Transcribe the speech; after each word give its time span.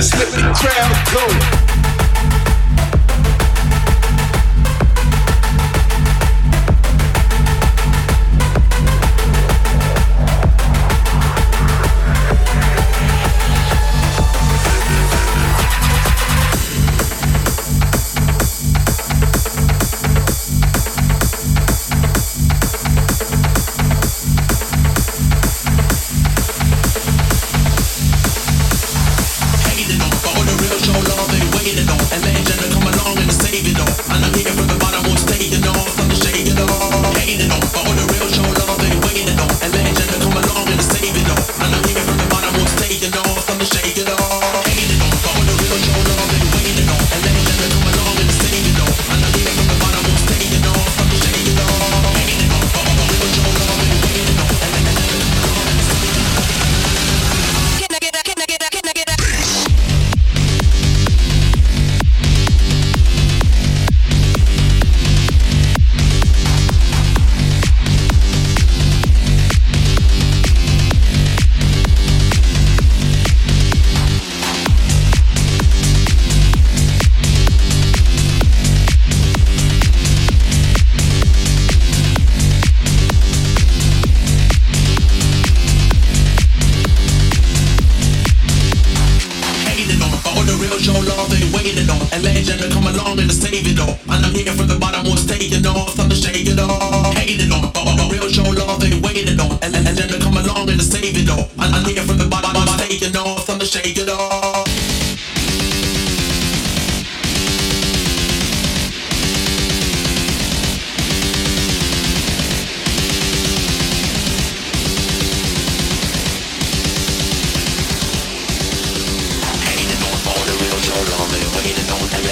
just 0.00 0.14
let 0.16 0.28
the 0.32 0.40
crowd 0.54 1.60
go. 1.66 1.69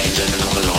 Days 0.09 0.33
in 0.33 0.41
another 0.41 0.78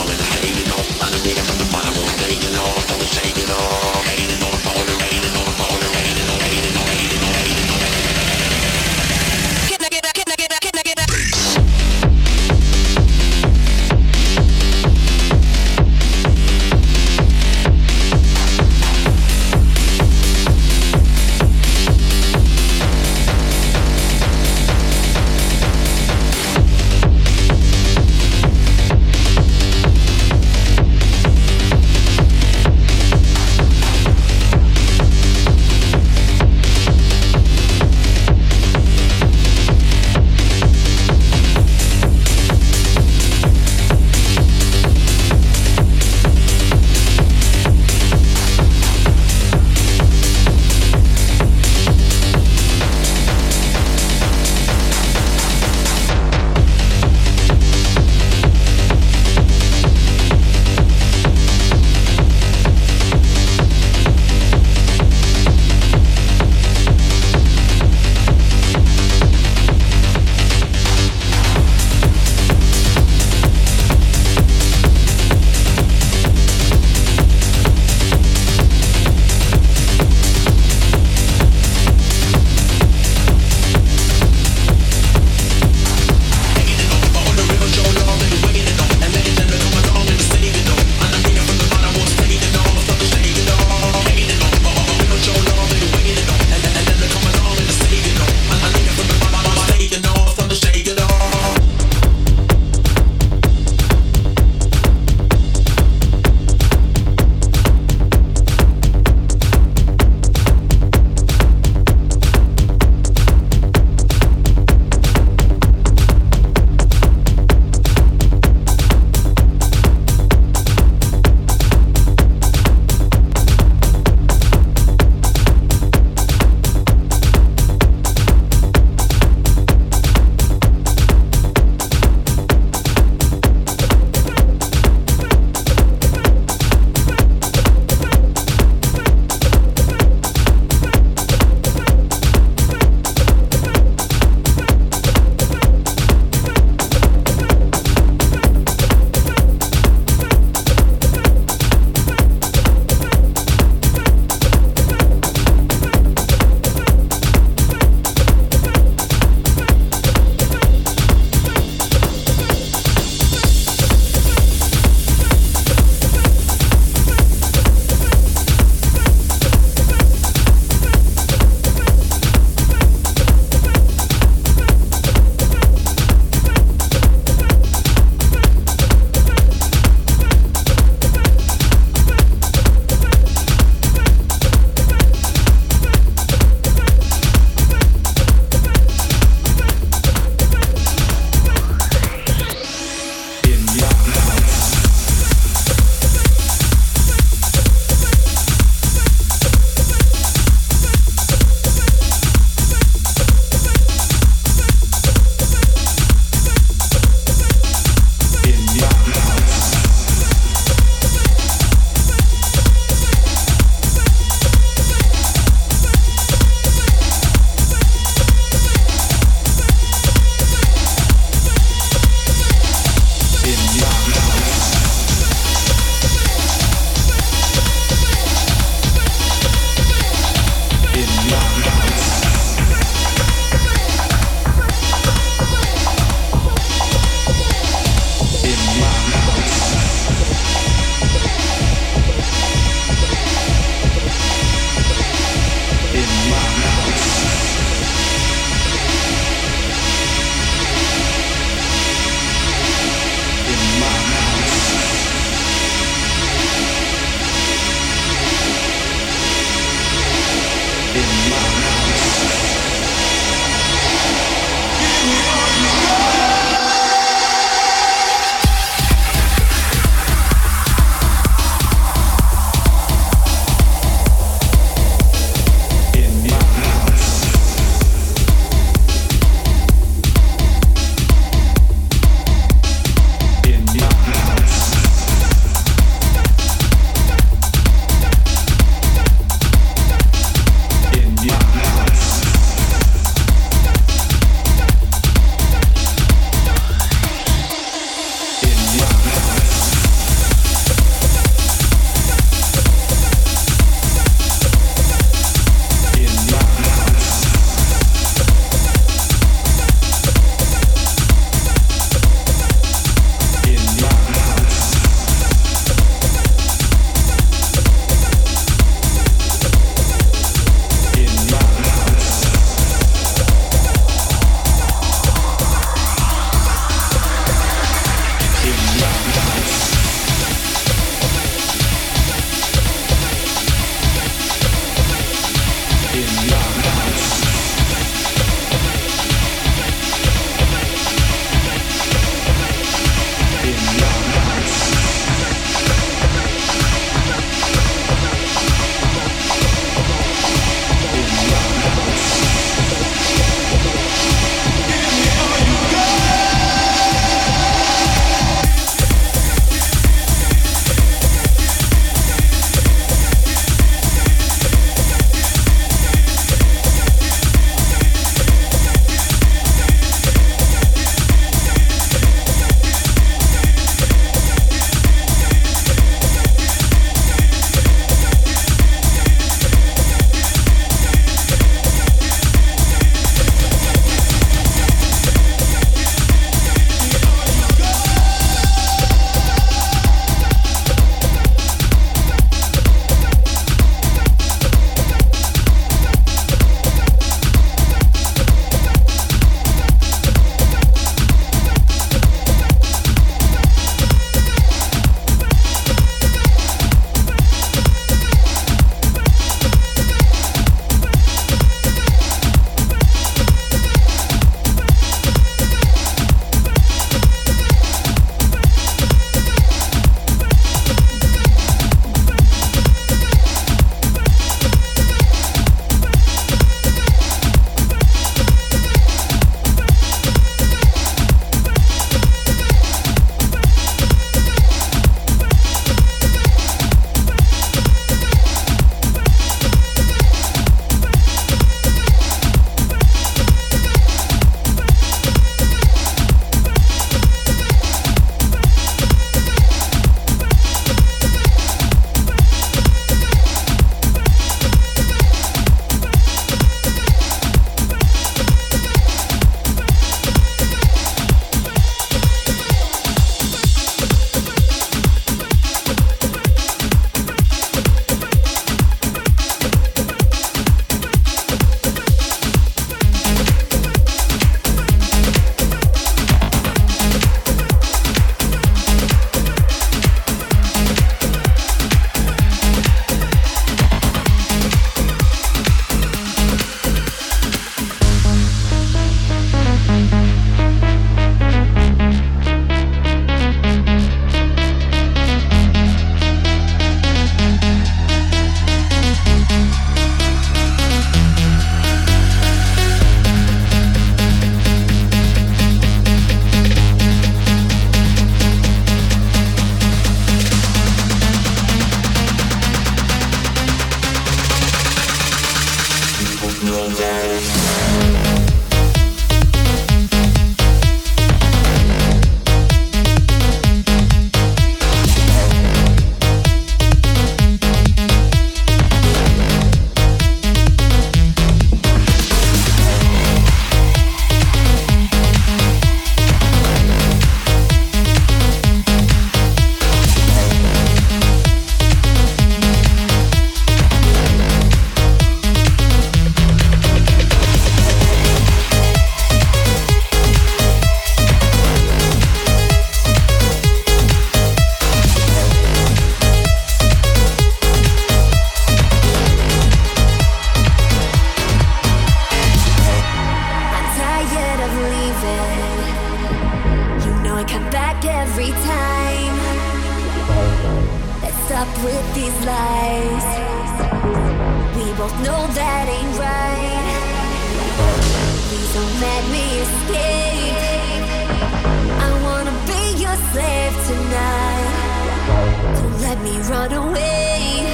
me 586.02 586.16
run 586.28 586.52
away. 586.52 587.44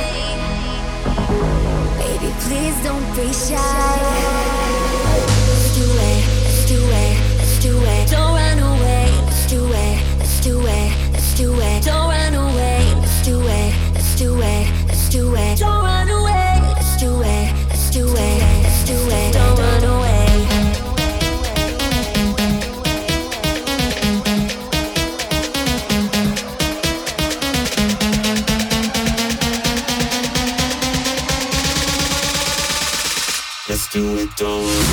Baby, 1.99 2.32
please 2.44 2.76
don't 2.84 3.09
be 3.16 3.32
shy. 3.32 3.57
Let's 5.49 5.74
do 5.76 5.86
it, 6.11 6.22
let's 6.44 6.66
do 6.68 6.80
it, 6.80 7.38
let's 7.38 7.59
do 7.61 7.74
it. 7.82 8.11
Don't 8.11 8.34
run 8.34 8.59
away. 8.59 9.11
Let's 9.24 9.47
do 9.51 9.64
it, 9.66 10.18
let's 10.18 10.40
do 10.40 10.61
it, 10.61 11.12
let's 11.12 11.34
do 11.36 11.61
it. 11.61 11.84
Don't 11.84 12.09
run 12.09 12.34
away. 12.34 12.94
Let's 13.01 13.24
do 13.24 13.40
it, 13.40 13.74
let's 13.94 14.16
do 14.16 14.40
it. 14.40 14.76
don't 34.37 34.86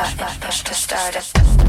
push, 0.00 0.16
push, 0.16 0.40
push 0.40 0.62
to 0.64 0.74
start 0.74 1.16
it. 1.16 1.59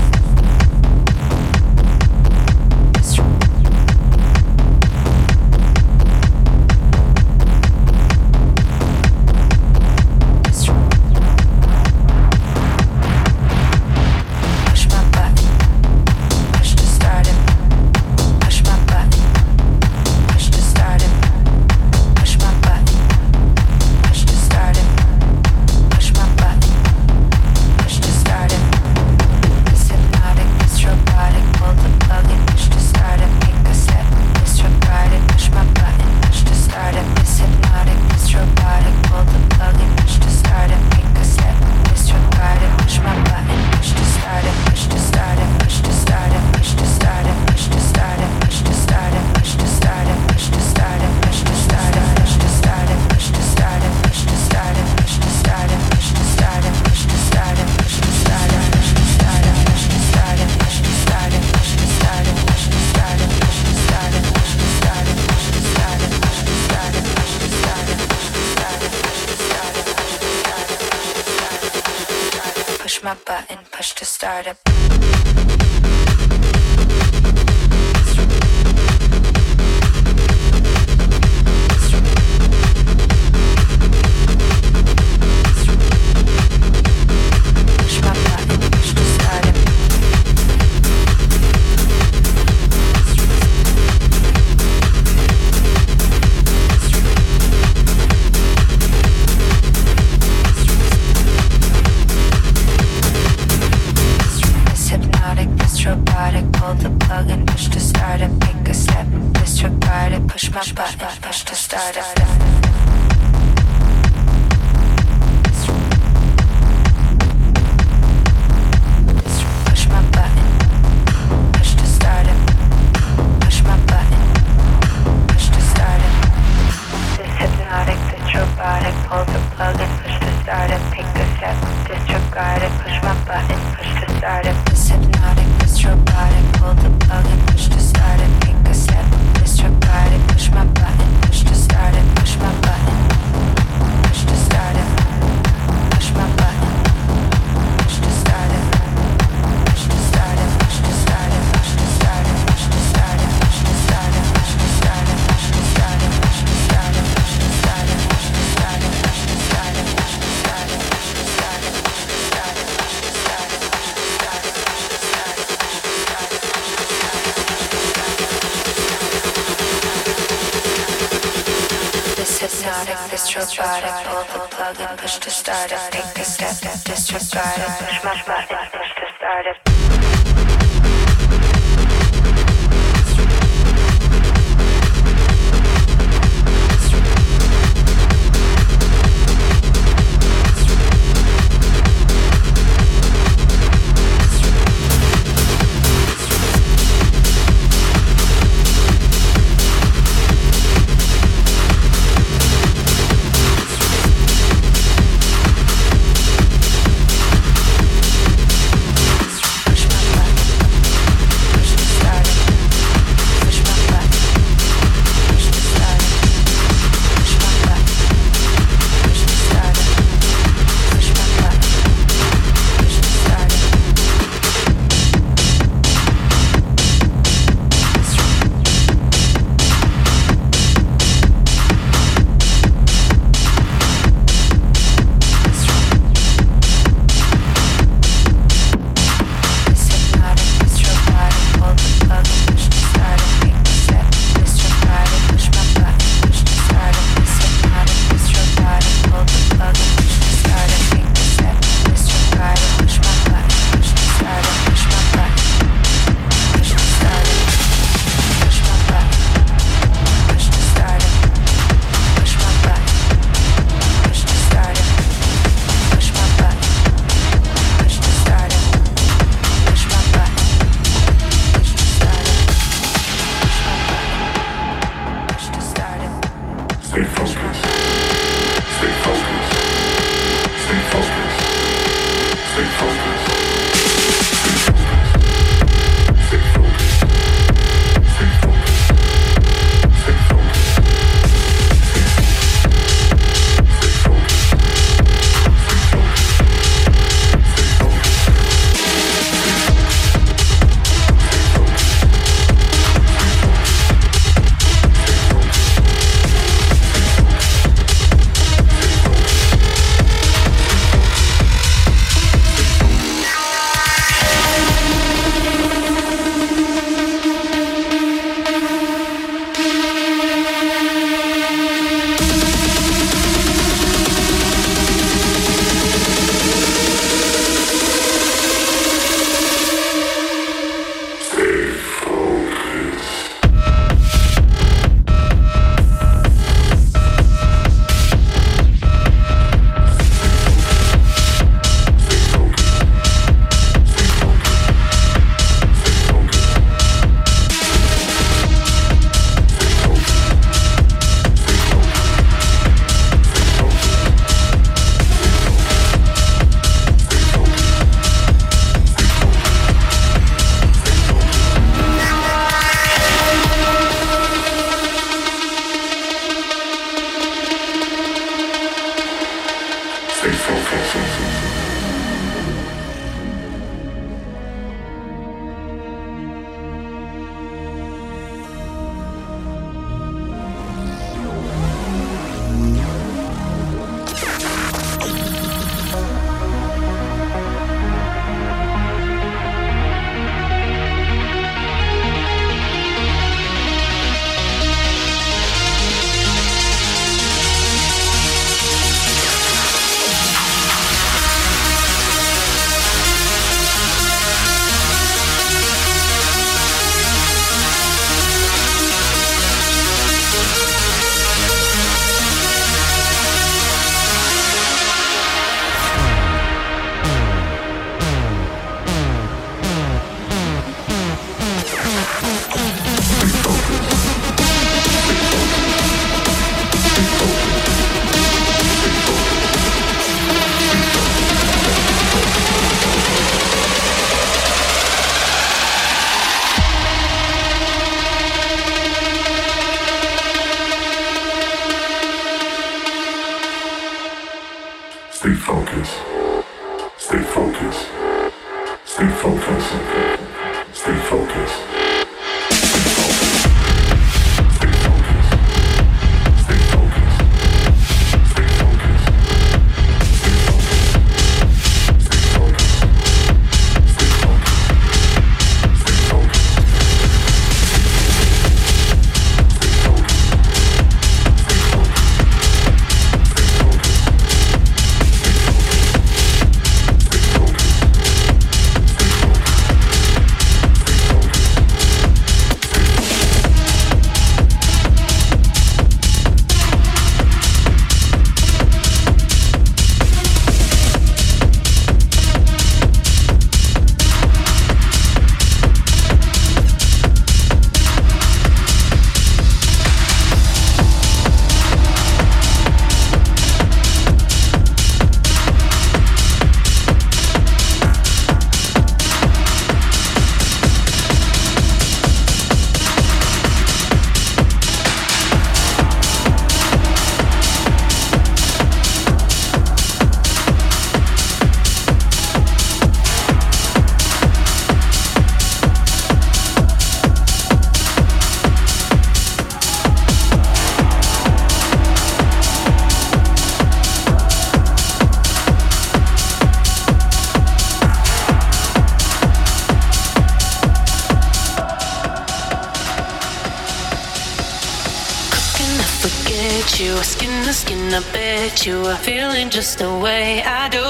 You 548.66 548.86
are 548.86 548.98
feeling 548.98 549.50
just 549.50 549.80
the 549.80 549.92
way 549.92 550.44
I 550.44 550.70
do. 550.70 550.84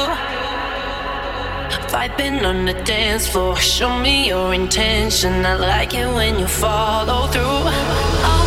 Vibing 1.92 2.44
on 2.44 2.66
the 2.66 2.74
dance 2.84 3.28
floor, 3.28 3.56
show 3.58 4.00
me 4.00 4.28
your 4.28 4.54
intention. 4.54 5.46
I 5.46 5.56
like 5.56 5.94
it 5.94 6.08
when 6.08 6.40
you 6.40 6.48
follow 6.48 7.28
through. 7.28 7.44
I 7.44 8.41